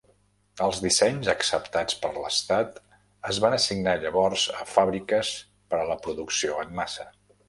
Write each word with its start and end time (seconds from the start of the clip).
Els 0.67 0.77
dissenys 0.83 1.27
acceptats 1.33 1.99
per 2.05 2.09
l'estat 2.15 2.79
es 3.31 3.39
van 3.43 3.55
assignar 3.57 3.93
llavors 4.05 4.47
a 4.63 4.65
fàbriques 4.71 5.35
per 5.75 5.79
a 5.81 5.85
la 5.91 5.99
producció 6.07 6.57
en 6.65 6.75
massa. 6.81 7.07